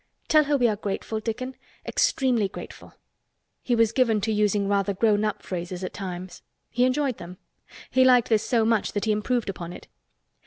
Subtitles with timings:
[0.27, 2.95] Tell her we are grateful, Dickon—extremely grateful."
[3.61, 6.41] He was given to using rather grown up phrases at times.
[6.71, 7.37] He enjoyed them.
[7.91, 9.87] He liked this so much that he improved upon it.